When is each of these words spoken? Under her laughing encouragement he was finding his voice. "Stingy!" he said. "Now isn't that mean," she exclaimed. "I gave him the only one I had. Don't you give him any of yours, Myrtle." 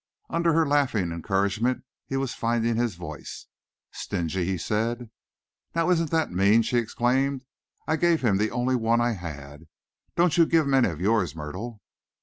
Under 0.31 0.53
her 0.53 0.65
laughing 0.67 1.11
encouragement 1.11 1.83
he 2.07 2.17
was 2.17 2.33
finding 2.33 2.75
his 2.75 2.95
voice. 2.95 3.45
"Stingy!" 3.91 4.45
he 4.45 4.57
said. 4.57 5.11
"Now 5.75 5.91
isn't 5.91 6.09
that 6.09 6.31
mean," 6.31 6.63
she 6.63 6.77
exclaimed. 6.79 7.45
"I 7.85 7.97
gave 7.97 8.21
him 8.23 8.37
the 8.37 8.49
only 8.49 8.75
one 8.75 8.99
I 8.99 9.11
had. 9.11 9.67
Don't 10.15 10.39
you 10.39 10.47
give 10.47 10.65
him 10.65 10.73
any 10.73 10.89
of 10.89 11.01
yours, 11.01 11.35
Myrtle." 11.35 11.83